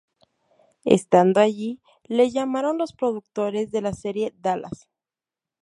Estando 0.95 1.39
allí, 1.39 1.79
le 2.05 2.31
llamaron 2.31 2.79
los 2.79 2.91
productores 2.93 3.69
de 3.69 3.81
la 3.81 3.93
serie 3.93 4.33
"Dallas". 4.39 4.89